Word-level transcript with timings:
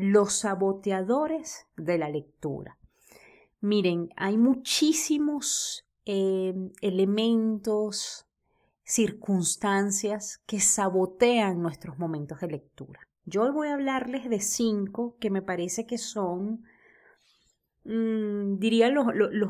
los 0.00 0.32
saboteadores 0.32 1.66
de 1.76 1.98
la 1.98 2.08
lectura. 2.08 2.78
Miren, 3.60 4.08
hay 4.16 4.38
muchísimos 4.38 5.86
eh, 6.06 6.54
elementos, 6.80 8.26
circunstancias 8.82 10.42
que 10.46 10.58
sabotean 10.58 11.60
nuestros 11.60 11.98
momentos 11.98 12.40
de 12.40 12.46
lectura. 12.46 13.00
Yo 13.26 13.52
voy 13.52 13.68
a 13.68 13.74
hablarles 13.74 14.30
de 14.30 14.40
cinco 14.40 15.18
que 15.20 15.28
me 15.28 15.42
parece 15.42 15.84
que 15.84 15.98
son, 15.98 16.64
mm, 17.84 18.58
diría, 18.58 18.88
los, 18.88 19.04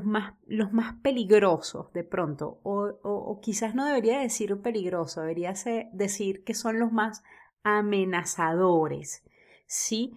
más, 0.04 0.34
los, 0.46 0.72
más, 0.72 0.96
peligrosos 1.00 1.92
de 1.92 2.02
pronto, 2.02 2.58
o, 2.64 3.38
quizás 3.40 3.76
no 3.76 3.86
debería 3.86 4.18
decir 4.18 4.60
peligroso, 4.60 5.20
debería 5.20 5.54
decir 5.92 6.42
que 6.42 6.54
son 6.54 6.80
los 6.80 6.90
más 6.90 7.22
amenazadores, 7.62 9.22
¿sí? 9.68 10.12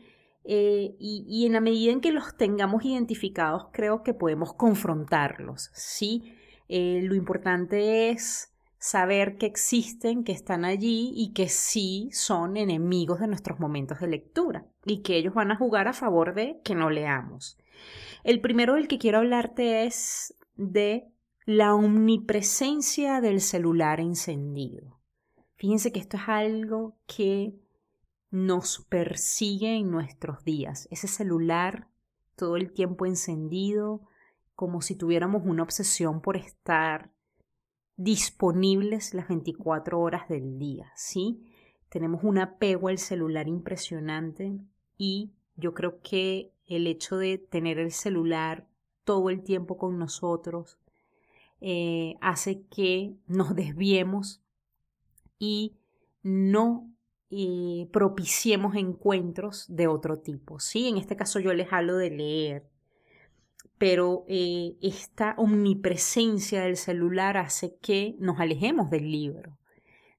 Eh, 0.46 0.96
y, 1.00 1.46
en 1.46 1.54
la 1.54 1.62
medida 1.62 1.92
en 1.92 2.02
que 2.02 2.12
los 2.12 2.36
tengamos 2.36 2.84
identificados, 2.84 3.68
creo 3.72 4.04
que 4.04 4.14
podemos 4.14 4.54
confrontarlos, 4.54 5.70
¿sí? 5.74 6.36
Eh, 6.68 7.02
lo 7.04 7.16
importante 7.16 8.10
es 8.10 8.54
saber 8.78 9.38
que 9.38 9.46
existen, 9.46 10.26
que 10.26 10.34
están 10.34 10.66
allí 10.66 11.14
y 11.16 11.32
que 11.32 11.48
sí 11.48 12.10
son 12.12 12.58
enemigos 12.58 13.22
de 13.22 13.28
nuestros 13.28 13.58
momentos 13.60 14.02
de 14.02 14.08
lectura 14.08 14.66
y 14.86 15.02
que 15.02 15.16
ellos 15.16 15.34
van 15.34 15.52
a 15.52 15.56
jugar 15.56 15.88
a 15.88 15.94
favor 15.94 16.34
de 16.34 16.60
que 16.66 16.76
no 16.76 16.90
leamos. 16.90 17.58
El 18.26 18.42
primero 18.42 18.74
del 18.74 18.90
que 18.90 18.98
quiero 18.98 19.20
hablarte 19.20 19.86
es 19.86 20.36
de 20.56 21.08
la 21.46 21.74
omnipresencia 21.74 23.22
del 23.22 23.40
celular 23.40 24.02
encendido. 24.02 25.00
Fíjense 25.56 25.94
que 25.94 26.02
esto 26.02 26.18
es 26.18 26.24
algo 26.28 26.98
que 27.08 27.56
nos 28.34 28.80
persigue 28.90 29.78
en 29.78 29.92
nuestros 29.92 30.44
días. 30.44 30.88
Ese 30.90 31.08
celular 31.08 31.88
todo 32.36 32.58
el 32.58 32.74
tiempo 32.74 33.06
encendido, 33.06 34.02
como 34.56 34.82
si 34.82 34.96
tuviéramos 34.96 35.44
una 35.46 35.62
obsesión 35.62 36.20
por 36.20 36.36
estar 36.36 37.12
disponibles 37.96 39.14
las 39.14 39.28
24 39.28 40.00
horas 40.00 40.28
del 40.30 40.58
día, 40.58 40.92
¿sí? 40.96 41.44
Tenemos 41.90 42.24
un 42.24 42.40
apego 42.40 42.88
al 42.88 42.98
celular 42.98 43.48
impresionante 43.48 44.58
y 44.98 45.30
yo 45.56 45.76
creo 45.76 46.02
que 46.02 46.52
el 46.66 46.88
hecho 46.88 47.18
de 47.18 47.38
tener 47.38 47.78
el 47.78 47.92
celular 47.92 48.68
todo 49.04 49.30
el 49.30 49.44
tiempo 49.44 49.78
con 49.78 50.00
nosotros 50.00 50.80
eh, 51.62 52.16
hace 52.20 52.64
que 52.64 53.16
nos 53.28 53.54
desviemos 53.54 54.42
y 55.38 55.78
no 56.24 56.93
propiciemos 57.92 58.76
encuentros 58.76 59.66
de 59.68 59.88
otro 59.88 60.20
tipo. 60.20 60.60
¿sí? 60.60 60.88
En 60.88 60.98
este 60.98 61.16
caso 61.16 61.40
yo 61.40 61.54
les 61.54 61.72
hablo 61.72 61.98
de 61.98 62.10
leer, 62.10 62.70
pero 63.78 64.26
eh, 64.28 64.76
esta 64.82 65.36
omnipresencia 65.38 66.62
del 66.62 66.78
celular 66.78 67.38
hace 67.38 67.76
que 67.82 68.16
nos 68.20 68.40
alejemos 68.40 68.90
del 68.90 69.12
libro. 69.12 69.58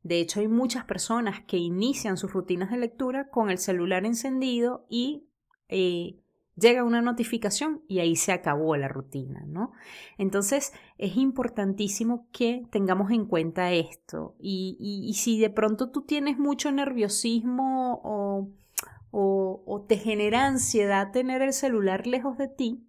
De 0.02 0.20
hecho, 0.20 0.40
hay 0.40 0.48
muchas 0.48 0.84
personas 0.84 1.40
que 1.46 1.56
inician 1.56 2.18
sus 2.18 2.32
rutinas 2.32 2.70
de 2.70 2.76
lectura 2.76 3.30
con 3.30 3.50
el 3.50 3.56
celular 3.56 4.04
encendido 4.04 4.84
y 4.90 5.28
eh, 5.68 6.20
llega 6.56 6.84
una 6.84 7.02
notificación 7.02 7.82
y 7.88 7.98
ahí 8.00 8.16
se 8.16 8.32
acabó 8.32 8.76
la 8.76 8.88
rutina, 8.88 9.44
¿no? 9.46 9.72
Entonces 10.18 10.72
es 10.98 11.16
importantísimo 11.16 12.28
que 12.32 12.66
tengamos 12.70 13.10
en 13.10 13.26
cuenta 13.26 13.72
esto 13.72 14.36
y, 14.38 15.12
si 15.16 15.38
de 15.38 15.50
pronto 15.50 15.90
tú 15.90 16.02
tienes 16.02 16.38
mucho 16.38 16.70
nerviosismo 16.70 18.00
o, 18.04 18.50
o, 19.10 19.84
te 19.88 19.96
genera 19.96 20.46
ansiedad 20.46 21.12
tener 21.12 21.42
el 21.42 21.52
celular 21.52 22.06
lejos 22.06 22.38
de 22.38 22.48
ti, 22.48 22.84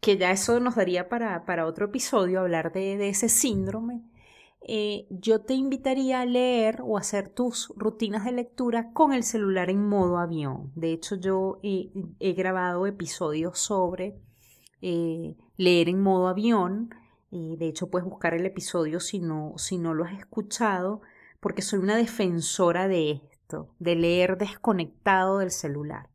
que 0.00 0.16
ya 0.16 0.30
eso 0.30 0.60
nos 0.60 0.76
daría 0.76 1.08
para, 1.08 1.44
para 1.44 1.66
otro 1.66 1.86
episodio 1.86 2.40
hablar 2.40 2.72
de, 2.72 2.96
de 2.96 3.08
ese 3.08 3.28
síndrome, 3.28 4.02
eh, 4.60 5.06
yo 5.10 5.40
te 5.40 5.54
invitaría 5.54 6.20
a 6.20 6.26
leer 6.26 6.80
o 6.82 6.98
hacer 6.98 7.28
tus 7.28 7.72
rutinas 7.76 8.24
de 8.24 8.32
lectura 8.32 8.92
con 8.92 9.12
el 9.12 9.22
celular 9.22 9.70
en 9.70 9.88
modo 9.88 10.18
avión. 10.18 10.72
De 10.74 10.92
hecho, 10.92 11.16
yo 11.16 11.60
he 11.62 12.32
grabado 12.32 12.86
episodios 12.86 13.58
sobre 13.58 14.20
eh, 14.82 15.36
leer 15.56 15.88
en 15.88 16.02
modo 16.02 16.28
avión. 16.28 16.90
Y 17.30 17.56
de 17.56 17.68
hecho, 17.68 17.90
puedes 17.90 18.08
buscar 18.08 18.34
el 18.34 18.46
episodio 18.46 19.00
si 19.00 19.20
no, 19.20 19.54
si 19.56 19.78
no 19.78 19.94
lo 19.94 20.04
has 20.04 20.18
escuchado, 20.18 21.02
porque 21.40 21.62
soy 21.62 21.78
una 21.78 21.96
defensora 21.96 22.88
de 22.88 23.10
esto, 23.10 23.74
de 23.78 23.96
leer 23.96 24.38
desconectado 24.38 25.38
del 25.38 25.50
celular. 25.50 26.10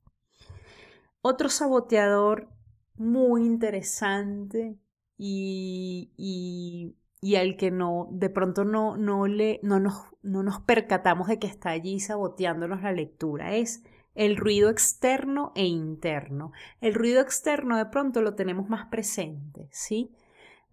Otro 1.21 1.49
saboteador 1.49 2.49
muy 2.95 3.45
interesante 3.45 4.77
y 5.17 6.11
y 6.17 6.95
al 7.35 7.55
que 7.55 7.71
no, 7.71 8.09
de 8.11 8.29
pronto 8.29 8.65
no, 8.65 8.97
no, 8.97 9.27
le, 9.27 9.59
no, 9.63 9.79
nos, 9.79 9.95
no 10.21 10.43
nos 10.43 10.59
percatamos 10.61 11.27
de 11.27 11.39
que 11.39 11.47
está 11.47 11.69
allí 11.69 11.99
saboteándonos 11.99 12.81
la 12.81 12.91
lectura. 12.91 13.55
Es 13.55 13.83
el 14.15 14.37
ruido 14.37 14.69
externo 14.69 15.51
e 15.55 15.65
interno. 15.65 16.51
El 16.81 16.93
ruido 16.93 17.21
externo 17.21 17.77
de 17.77 17.85
pronto 17.85 18.21
lo 18.21 18.35
tenemos 18.35 18.69
más 18.69 18.87
presente, 18.87 19.69
¿sí? 19.71 20.11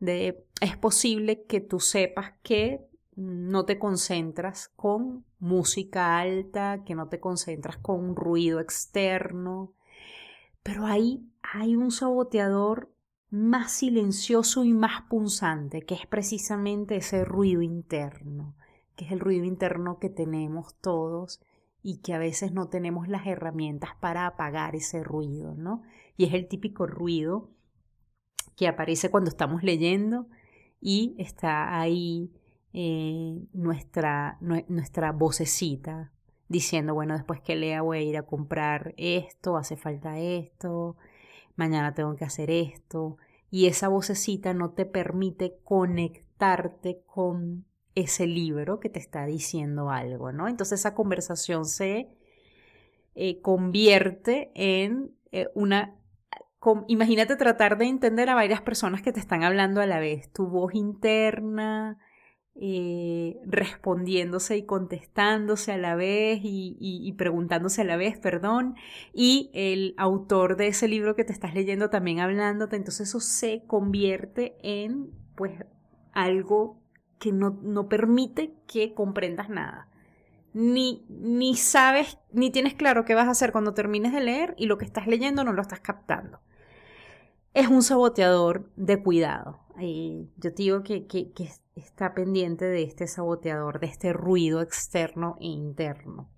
De, 0.00 0.44
es 0.60 0.76
posible 0.76 1.44
que 1.44 1.60
tú 1.60 1.78
sepas 1.78 2.32
que 2.42 2.86
no 3.16 3.64
te 3.64 3.78
concentras 3.78 4.68
con 4.68 5.24
música 5.38 6.18
alta, 6.18 6.82
que 6.84 6.94
no 6.94 7.08
te 7.08 7.20
concentras 7.20 7.76
con 7.76 8.00
un 8.00 8.16
ruido 8.16 8.60
externo, 8.60 9.72
pero 10.62 10.86
ahí 10.86 11.26
hay 11.42 11.76
un 11.76 11.90
saboteador 11.90 12.90
más 13.30 13.72
silencioso 13.72 14.64
y 14.64 14.72
más 14.72 15.02
punzante, 15.02 15.82
que 15.82 15.94
es 15.94 16.06
precisamente 16.06 16.96
ese 16.96 17.24
ruido 17.24 17.62
interno, 17.62 18.56
que 18.96 19.04
es 19.04 19.12
el 19.12 19.20
ruido 19.20 19.44
interno 19.44 19.98
que 19.98 20.10
tenemos 20.10 20.74
todos 20.80 21.40
y 21.82 21.98
que 21.98 22.12
a 22.12 22.18
veces 22.18 22.52
no 22.52 22.68
tenemos 22.68 23.08
las 23.08 23.26
herramientas 23.26 23.90
para 24.00 24.26
apagar 24.26 24.74
ese 24.74 25.02
ruido, 25.02 25.54
¿no? 25.54 25.82
Y 26.16 26.24
es 26.24 26.34
el 26.34 26.48
típico 26.48 26.86
ruido 26.86 27.50
que 28.56 28.68
aparece 28.68 29.10
cuando 29.10 29.30
estamos 29.30 29.62
leyendo 29.62 30.26
y 30.80 31.14
está 31.18 31.80
ahí 31.80 32.32
eh, 32.72 33.38
nuestra, 33.52 34.38
nuestra 34.40 35.12
vocecita 35.12 36.12
diciendo, 36.48 36.94
bueno, 36.94 37.14
después 37.14 37.40
que 37.40 37.54
lea 37.54 37.80
voy 37.80 37.98
a 37.98 38.02
ir 38.02 38.16
a 38.16 38.24
comprar 38.24 38.92
esto, 38.96 39.56
hace 39.56 39.76
falta 39.76 40.18
esto, 40.18 40.96
mañana 41.60 41.94
tengo 41.94 42.16
que 42.16 42.24
hacer 42.24 42.50
esto, 42.50 43.18
y 43.50 43.66
esa 43.66 43.88
vocecita 43.88 44.54
no 44.54 44.70
te 44.70 44.86
permite 44.86 45.58
conectarte 45.62 47.02
con 47.06 47.66
ese 47.94 48.26
libro 48.26 48.80
que 48.80 48.88
te 48.88 48.98
está 48.98 49.26
diciendo 49.26 49.90
algo, 49.90 50.32
¿no? 50.32 50.48
Entonces 50.48 50.80
esa 50.80 50.94
conversación 50.94 51.66
se 51.66 52.08
eh, 53.14 53.40
convierte 53.42 54.50
en 54.54 55.12
eh, 55.32 55.48
una... 55.54 55.96
imagínate 56.88 57.36
tratar 57.36 57.76
de 57.76 57.86
entender 57.86 58.30
a 58.30 58.34
varias 58.34 58.62
personas 58.62 59.02
que 59.02 59.12
te 59.12 59.20
están 59.20 59.42
hablando 59.42 59.80
a 59.80 59.86
la 59.86 60.00
vez, 60.00 60.32
tu 60.32 60.46
voz 60.46 60.74
interna, 60.74 61.98
eh, 62.56 63.40
respondiéndose 63.46 64.56
y 64.56 64.64
contestándose 64.64 65.72
a 65.72 65.78
la 65.78 65.94
vez 65.94 66.40
y, 66.42 67.14
preguntándose 67.16 67.82
a 67.82 67.84
la 67.84 67.96
vez, 67.96 68.18
perdón, 68.18 68.74
y 69.14 69.50
el 69.54 69.94
autor 69.96 70.56
de 70.56 70.66
ese 70.66 70.88
libro 70.88 71.14
que 71.14 71.24
te 71.24 71.32
estás 71.32 71.54
leyendo 71.54 71.90
también 71.90 72.20
hablándote, 72.20 72.76
entonces 72.76 73.08
eso 73.08 73.20
se 73.20 73.62
convierte 73.66 74.56
en 74.62 75.10
pues 75.36 75.64
algo 76.12 76.80
que 77.18 77.32
no, 77.32 77.58
no 77.62 77.88
permite 77.88 78.52
que 78.66 78.94
comprendas 78.94 79.48
nada. 79.48 79.88
Ni, 80.52 81.06
ni 81.08 81.54
sabes, 81.54 82.18
ni 82.32 82.50
tienes 82.50 82.74
claro 82.74 83.04
qué 83.04 83.14
vas 83.14 83.28
a 83.28 83.32
hacer 83.32 83.52
cuando 83.52 83.74
termines 83.74 84.12
de 84.12 84.20
leer 84.20 84.54
y 84.58 84.66
lo 84.66 84.76
que 84.76 84.84
estás 84.84 85.06
leyendo 85.06 85.44
no 85.44 85.52
lo 85.52 85.62
estás 85.62 85.80
captando. 85.80 86.40
Es 87.54 87.68
un 87.68 87.82
saboteador 87.82 88.70
de 88.76 89.02
cuidado. 89.02 89.60
Y 89.78 90.28
yo 90.36 90.52
te 90.52 90.62
digo 90.62 90.82
que, 90.82 91.06
que, 91.06 91.32
que 91.32 91.48
está 91.80 92.14
pendiente 92.14 92.64
de 92.64 92.82
este 92.82 93.06
saboteador, 93.06 93.80
de 93.80 93.88
este 93.88 94.12
ruido 94.12 94.60
externo 94.60 95.36
e 95.40 95.46
interno. 95.46 96.30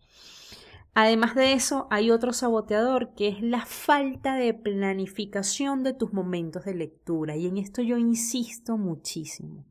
Además 0.95 1.35
de 1.35 1.55
eso, 1.55 1.87
hay 1.91 2.11
otro 2.11 2.33
saboteador 2.33 3.15
que 3.15 3.29
es 3.29 3.41
la 3.41 3.65
falta 3.65 4.35
de 4.35 4.53
planificación 4.53 5.83
de 5.83 5.95
tus 5.95 6.13
momentos 6.13 6.65
de 6.65 6.75
lectura. 6.75 7.37
Y 7.37 7.47
en 7.47 7.57
esto 7.57 7.81
yo 7.81 7.97
insisto 7.97 8.77
muchísimo. 8.77 9.65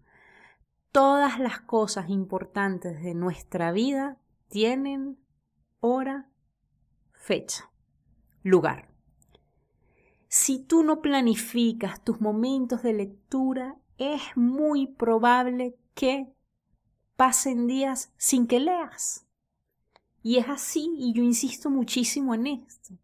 Todas 0.92 1.40
las 1.40 1.62
cosas 1.62 2.10
importantes 2.10 3.02
de 3.04 3.14
nuestra 3.14 3.72
vida 3.72 4.18
tienen 4.48 5.20
hora, 5.80 6.30
fecha, 7.14 7.72
lugar. 8.44 8.90
Si 10.28 10.60
tú 10.60 10.84
no 10.84 11.02
planificas 11.02 12.04
tus 12.04 12.20
momentos 12.20 12.82
de 12.84 12.94
lectura, 12.94 13.78
es 13.98 14.22
muy 14.36 14.88
probable 14.88 15.76
que 15.94 16.34
pasen 17.16 17.68
días 17.68 18.14
sin 18.18 18.48
que 18.48 18.60
leas. 18.60 19.28
Y 20.24 20.38
es 20.38 20.50
así, 20.50 20.92
y 20.98 21.14
yo 21.14 21.24
insisto 21.24 21.70
muchísimo 21.70 22.34
en 22.36 22.48
esto. 22.48 22.96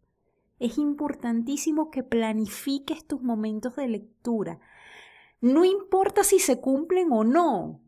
Es 0.58 0.78
importantísimo 0.78 1.90
que 1.90 2.02
planifiques 2.02 3.06
tus 3.06 3.22
momentos 3.22 3.76
de 3.76 3.88
lectura. 3.88 4.60
No 5.40 5.64
importa 5.64 6.24
si 6.24 6.38
se 6.38 6.60
cumplen 6.60 7.12
o 7.12 7.24
no. 7.24 7.80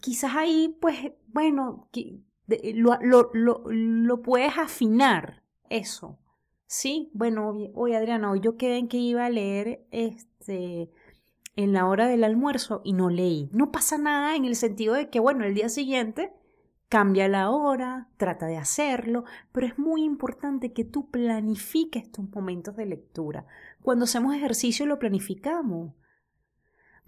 quizás 0.00 0.34
ahí, 0.34 0.76
pues, 0.80 1.12
bueno, 1.28 1.88
lo, 2.74 2.98
lo, 3.02 3.62
lo, 3.66 4.22
puedes 4.22 4.56
afinar, 4.56 5.42
eso. 5.68 6.18
Sí, 6.66 7.10
bueno, 7.12 7.56
oye 7.74 7.96
Adriana, 7.96 8.30
hoy 8.30 8.40
yo 8.40 8.56
quedé 8.56 8.78
en 8.78 8.88
que 8.88 8.96
iba 8.96 9.24
a 9.24 9.30
leer 9.30 9.86
este 9.90 10.90
en 11.56 11.72
la 11.72 11.86
hora 11.86 12.06
del 12.06 12.24
almuerzo 12.24 12.82
y 12.84 12.92
no 12.92 13.10
leí. 13.10 13.48
No 13.52 13.72
pasa 13.72 13.98
nada 13.98 14.36
en 14.36 14.44
el 14.44 14.56
sentido 14.56 14.94
de 14.94 15.10
que, 15.10 15.20
bueno, 15.20 15.44
el 15.44 15.54
día 15.54 15.68
siguiente 15.68 16.32
Cambia 16.88 17.26
la 17.26 17.50
hora, 17.50 18.08
trata 18.16 18.46
de 18.46 18.58
hacerlo, 18.58 19.24
pero 19.50 19.66
es 19.66 19.76
muy 19.76 20.04
importante 20.04 20.72
que 20.72 20.84
tú 20.84 21.10
planifiques 21.10 22.12
tus 22.12 22.30
momentos 22.30 22.76
de 22.76 22.86
lectura. 22.86 23.44
Cuando 23.82 24.04
hacemos 24.04 24.36
ejercicio 24.36 24.86
lo 24.86 25.00
planificamos. 25.00 25.94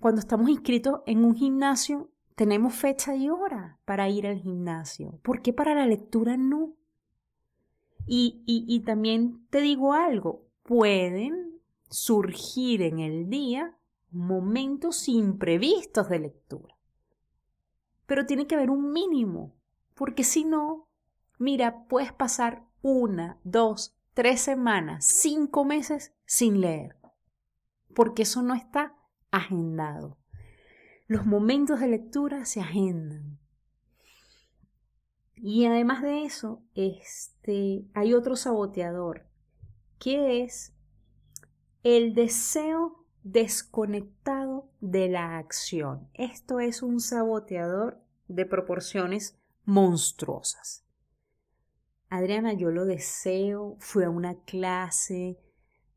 Cuando 0.00 0.20
estamos 0.20 0.50
inscritos 0.50 1.02
en 1.06 1.24
un 1.24 1.36
gimnasio, 1.36 2.10
tenemos 2.34 2.74
fecha 2.74 3.14
y 3.14 3.30
hora 3.30 3.78
para 3.84 4.08
ir 4.08 4.26
al 4.26 4.40
gimnasio. 4.40 5.20
¿Por 5.22 5.42
qué 5.42 5.52
para 5.52 5.76
la 5.76 5.86
lectura 5.86 6.36
no? 6.36 6.74
Y, 8.04 8.42
y, 8.46 8.64
y 8.66 8.80
también 8.80 9.46
te 9.48 9.60
digo 9.60 9.92
algo, 9.92 10.44
pueden 10.64 11.60
surgir 11.88 12.82
en 12.82 12.98
el 12.98 13.30
día 13.30 13.77
momentos 14.10 15.08
imprevistos 15.08 16.08
de 16.08 16.19
lectura. 16.19 16.76
Pero 18.06 18.26
tiene 18.26 18.46
que 18.46 18.55
haber 18.55 18.70
un 18.70 18.93
mínimo 18.93 19.55
porque 19.99 20.22
si 20.22 20.44
no, 20.44 20.88
mira, 21.38 21.84
puedes 21.88 22.12
pasar 22.12 22.64
una, 22.82 23.40
dos, 23.43 23.96
tres 24.14 24.40
semanas, 24.40 25.05
cinco 25.05 25.64
meses 25.64 26.14
sin 26.25 26.60
leer, 26.60 26.96
porque 27.94 28.22
eso 28.22 28.43
no 28.43 28.55
está 28.55 28.94
agendado. 29.32 30.16
Los 31.08 31.26
momentos 31.26 31.81
de 31.81 31.88
lectura 31.88 32.44
se 32.44 32.60
agendan. 32.60 33.40
Y 35.34 35.66
además 35.66 36.02
de 36.02 36.25
eso, 36.25 36.62
este, 36.75 37.84
hay 37.94 38.14
otro 38.14 38.37
saboteador, 38.37 39.26
que 39.99 40.43
es 40.43 40.75
el 41.82 42.14
deseo 42.14 42.97
desconectado 43.23 44.69
de 44.81 45.09
la 45.09 45.38
acción. 45.38 46.09
Esto 46.15 46.61
es 46.61 46.82
un 46.82 47.00
saboteador 47.00 48.00
de 48.29 48.47
proporciones 48.47 49.38
monstruosas. 49.65 50.85
Adriana, 52.11 52.55
yo 52.55 52.70
lo 52.70 52.87
deseo, 52.87 53.76
fui 53.81 54.05
a 54.05 54.11
una 54.11 54.35
clase, 54.44 55.38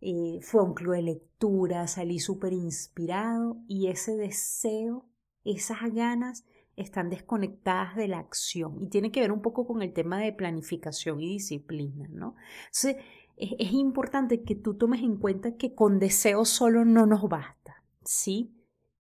eh, 0.02 0.40
fue 0.42 0.62
a 0.62 0.66
un 0.66 0.74
club 0.74 0.96
de 0.96 1.04
lectura, 1.04 1.88
salí 1.88 2.20
súper 2.20 2.54
inspirado 2.54 3.58
y 3.68 3.88
ese 3.88 4.18
deseo, 4.18 5.06
esas 5.46 5.80
ganas 5.94 6.44
están 6.76 7.10
desconectadas 7.10 7.96
de 7.96 8.08
la 8.08 8.20
acción 8.20 8.78
y 8.82 8.88
tiene 8.88 9.12
que 9.12 9.22
ver 9.22 9.32
un 9.32 9.42
poco 9.42 9.66
con 9.66 9.82
el 9.82 9.94
tema 9.94 10.20
de 10.20 10.34
planificación 10.34 11.22
y 11.22 11.30
disciplina, 11.30 12.08
¿no? 12.10 12.36
Entonces, 12.66 12.98
es, 13.42 13.54
es 13.60 13.74
importante 13.74 14.44
que 14.44 14.56
tú 14.56 14.76
tomes 14.76 15.02
en 15.02 15.18
cuenta 15.18 15.56
que 15.56 15.74
con 15.74 16.00
deseo 16.00 16.46
solo 16.46 16.86
no 16.86 17.06
nos 17.06 17.28
basta, 17.28 17.84
¿sí? 18.04 18.56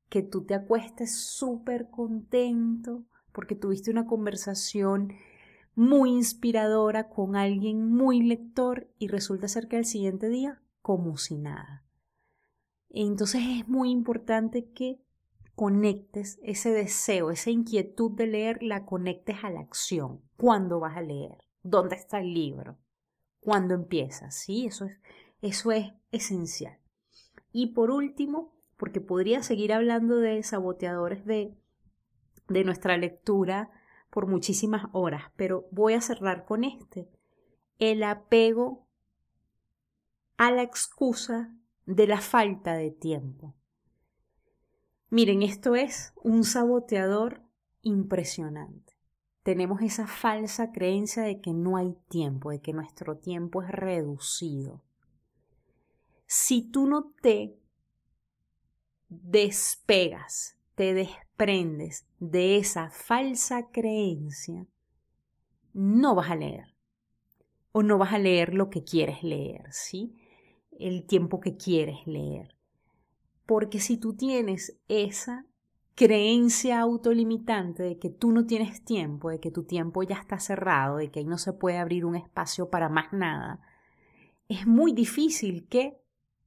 Que 0.09 0.23
tú 0.23 0.45
te 0.45 0.55
acuestes 0.55 1.15
súper 1.15 1.89
contento, 1.89 3.05
porque 3.31 3.55
tuviste 3.55 3.91
una 3.91 4.07
conversación 4.07 5.13
muy 5.75 6.11
inspiradora 6.11 7.09
con 7.09 7.35
alguien 7.35 7.87
muy 7.87 8.21
lector 8.21 8.89
y 8.97 9.07
resulta 9.07 9.47
ser 9.47 9.67
que 9.67 9.77
al 9.77 9.85
siguiente 9.85 10.27
día 10.29 10.61
como 10.81 11.17
si 11.17 11.37
nada. 11.37 11.85
Entonces 12.89 13.41
es 13.47 13.67
muy 13.67 13.89
importante 13.89 14.69
que 14.71 15.01
conectes 15.55 16.39
ese 16.43 16.71
deseo, 16.71 17.31
esa 17.31 17.51
inquietud 17.51 18.11
de 18.11 18.27
leer, 18.27 18.63
la 18.63 18.85
conectes 18.85 19.43
a 19.43 19.49
la 19.49 19.61
acción. 19.61 20.21
¿Cuándo 20.37 20.79
vas 20.79 20.97
a 20.97 21.01
leer? 21.01 21.37
¿Dónde 21.63 21.95
está 21.95 22.19
el 22.19 22.33
libro? 22.33 22.77
¿Cuándo 23.41 23.73
empiezas? 23.73 24.35
Sí, 24.35 24.65
eso 24.65 24.85
es, 24.85 24.97
eso 25.41 25.71
es 25.73 25.91
esencial. 26.11 26.77
Y 27.51 27.73
por 27.73 27.91
último, 27.91 28.55
porque 28.77 29.01
podría 29.01 29.43
seguir 29.43 29.73
hablando 29.73 30.15
de 30.15 30.41
saboteadores 30.41 31.25
de 31.25 31.53
de 32.51 32.63
nuestra 32.63 32.97
lectura 32.97 33.71
por 34.09 34.27
muchísimas 34.27 34.85
horas, 34.91 35.31
pero 35.35 35.67
voy 35.71 35.93
a 35.93 36.01
cerrar 36.01 36.45
con 36.45 36.63
este. 36.63 37.09
El 37.79 38.03
apego 38.03 38.87
a 40.37 40.51
la 40.51 40.61
excusa 40.61 41.55
de 41.85 42.07
la 42.07 42.19
falta 42.19 42.73
de 42.73 42.91
tiempo. 42.91 43.55
Miren, 45.09 45.41
esto 45.41 45.75
es 45.75 46.13
un 46.15 46.43
saboteador 46.43 47.41
impresionante. 47.81 48.90
Tenemos 49.43 49.81
esa 49.81 50.07
falsa 50.07 50.71
creencia 50.71 51.23
de 51.23 51.41
que 51.41 51.53
no 51.53 51.77
hay 51.77 51.95
tiempo, 52.09 52.51
de 52.51 52.61
que 52.61 52.73
nuestro 52.73 53.17
tiempo 53.17 53.63
es 53.63 53.69
reducido. 53.69 54.83
Si 56.27 56.61
tú 56.61 56.87
no 56.87 57.11
te 57.21 57.57
despegas 59.09 60.57
te 60.75 60.95
desprendes 60.95 62.07
de 62.19 62.57
esa 62.57 62.89
falsa 62.89 63.69
creencia, 63.71 64.65
no 65.73 66.15
vas 66.15 66.31
a 66.31 66.35
leer. 66.35 66.75
O 67.71 67.83
no 67.83 67.99
vas 67.99 68.13
a 68.13 68.17
leer 68.17 68.55
lo 68.55 68.69
que 68.69 68.83
quieres 68.83 69.21
leer, 69.21 69.71
¿sí? 69.71 70.15
El 70.79 71.05
tiempo 71.05 71.39
que 71.39 71.55
quieres 71.55 72.05
leer. 72.07 72.55
Porque 73.45 73.79
si 73.79 73.97
tú 73.97 74.15
tienes 74.15 74.77
esa 74.87 75.45
creencia 76.01 76.79
autolimitante 76.79 77.83
de 77.83 77.99
que 77.99 78.09
tú 78.09 78.31
no 78.31 78.47
tienes 78.47 78.83
tiempo, 78.83 79.29
de 79.29 79.39
que 79.39 79.51
tu 79.51 79.65
tiempo 79.65 80.01
ya 80.01 80.15
está 80.15 80.39
cerrado, 80.39 80.97
de 80.97 81.11
que 81.11 81.19
ahí 81.19 81.25
no 81.27 81.37
se 81.37 81.53
puede 81.53 81.77
abrir 81.77 82.05
un 82.05 82.15
espacio 82.15 82.71
para 82.71 82.89
más 82.89 83.13
nada, 83.13 83.61
es 84.47 84.65
muy 84.65 84.93
difícil 84.93 85.67
que 85.67 86.01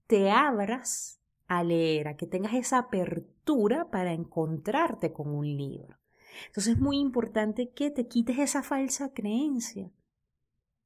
te 0.08 0.32
abras 0.32 1.20
a 1.46 1.62
leer, 1.62 2.08
a 2.08 2.16
que 2.16 2.26
tengas 2.26 2.54
esa 2.54 2.78
apertura 2.78 3.92
para 3.92 4.12
encontrarte 4.12 5.12
con 5.12 5.28
un 5.28 5.46
libro. 5.46 6.00
Entonces 6.48 6.74
es 6.74 6.80
muy 6.80 6.98
importante 6.98 7.70
que 7.70 7.92
te 7.92 8.08
quites 8.08 8.40
esa 8.40 8.64
falsa 8.64 9.12
creencia. 9.14 9.92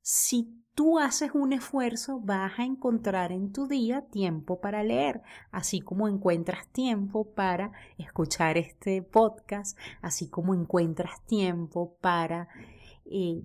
Si 0.02 0.62
tú 0.78 1.00
haces 1.00 1.32
un 1.34 1.52
esfuerzo, 1.52 2.20
vas 2.20 2.56
a 2.60 2.64
encontrar 2.64 3.32
en 3.32 3.52
tu 3.52 3.66
día 3.66 4.02
tiempo 4.02 4.60
para 4.60 4.84
leer, 4.84 5.22
así 5.50 5.80
como 5.80 6.06
encuentras 6.06 6.68
tiempo 6.68 7.34
para 7.34 7.72
escuchar 7.98 8.56
este 8.56 9.02
podcast, 9.02 9.76
así 10.02 10.28
como 10.28 10.54
encuentras 10.54 11.20
tiempo 11.26 11.96
para 12.00 12.46
eh, 13.06 13.42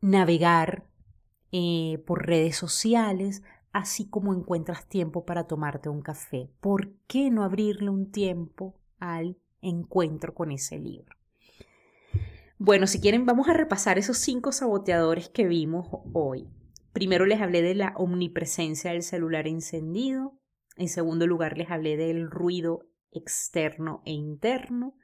navegar 0.00 0.86
eh, 1.50 2.00
por 2.06 2.28
redes 2.28 2.54
sociales, 2.58 3.42
así 3.72 4.08
como 4.08 4.32
encuentras 4.32 4.86
tiempo 4.86 5.24
para 5.24 5.48
tomarte 5.48 5.88
un 5.88 6.00
café. 6.00 6.48
¿Por 6.60 6.92
qué 7.08 7.32
no 7.32 7.42
abrirle 7.42 7.90
un 7.90 8.12
tiempo 8.12 8.76
al 9.00 9.36
encuentro 9.62 10.32
con 10.32 10.52
ese 10.52 10.78
libro? 10.78 11.21
Bueno, 12.64 12.86
si 12.86 13.00
quieren, 13.00 13.26
vamos 13.26 13.48
a 13.48 13.54
repasar 13.54 13.98
esos 13.98 14.18
cinco 14.18 14.52
saboteadores 14.52 15.28
que 15.28 15.48
vimos 15.48 15.88
hoy. 16.12 16.48
Primero 16.92 17.26
les 17.26 17.40
hablé 17.40 17.60
de 17.60 17.74
la 17.74 17.92
omnipresencia 17.96 18.92
del 18.92 19.02
celular 19.02 19.48
encendido. 19.48 20.38
En 20.76 20.86
segundo 20.86 21.26
lugar, 21.26 21.58
les 21.58 21.72
hablé 21.72 21.96
del 21.96 22.30
ruido 22.30 22.86
externo 23.10 24.00
e 24.06 24.12
interno. 24.12 24.94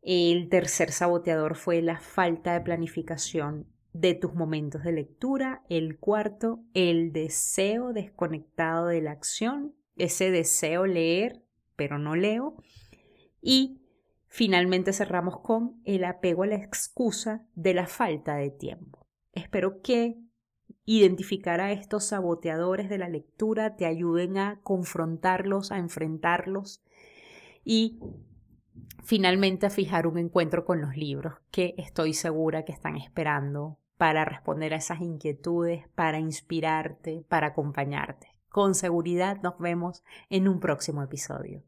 El 0.00 0.48
tercer 0.48 0.92
saboteador 0.92 1.56
fue 1.56 1.82
la 1.82 2.00
falta 2.00 2.54
de 2.54 2.62
planificación 2.62 3.66
de 3.92 4.14
tus 4.14 4.32
momentos 4.32 4.82
de 4.82 4.92
lectura. 4.92 5.62
El 5.68 5.98
cuarto, 5.98 6.64
el 6.72 7.12
deseo 7.12 7.92
desconectado 7.92 8.86
de 8.86 9.02
la 9.02 9.10
acción, 9.10 9.74
ese 9.94 10.30
deseo 10.30 10.86
leer, 10.86 11.42
pero 11.76 11.98
no 11.98 12.16
leo. 12.16 12.56
Y 13.42 13.79
finalmente 14.30 14.92
cerramos 14.92 15.40
con 15.40 15.82
el 15.84 16.04
apego 16.04 16.44
a 16.44 16.46
la 16.46 16.54
excusa 16.54 17.44
de 17.54 17.74
la 17.74 17.86
falta 17.86 18.36
de 18.36 18.50
tiempo. 18.50 19.06
Espero 19.32 19.82
que 19.82 20.16
identificar 20.84 21.60
a 21.60 21.72
estos 21.72 22.04
saboteadores 22.04 22.88
de 22.88 22.98
la 22.98 23.08
lectura 23.08 23.76
te 23.76 23.86
ayuden 23.86 24.38
a 24.38 24.60
confrontarlos, 24.62 25.72
a 25.72 25.78
enfrentarlos 25.78 26.82
y 27.64 27.98
finalmente 29.02 29.66
a 29.66 29.70
fijar 29.70 30.06
un 30.06 30.18
encuentro 30.18 30.64
con 30.64 30.80
los 30.80 30.96
libros 30.96 31.34
que 31.50 31.74
estoy 31.76 32.14
segura 32.14 32.64
que 32.64 32.72
están 32.72 32.96
esperando 32.96 33.78
para 33.98 34.24
responder 34.24 34.72
a 34.72 34.76
esas 34.76 35.00
inquietudes, 35.00 35.88
para 35.94 36.20
inspirarte, 36.20 37.24
para 37.28 37.48
acompañarte. 37.48 38.28
Con 38.48 38.74
seguridad 38.74 39.42
nos 39.42 39.58
vemos 39.58 40.02
en 40.30 40.48
un 40.48 40.60
próximo 40.60 41.02
episodio. 41.02 41.62